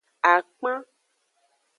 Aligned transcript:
Akpan. 0.33 0.79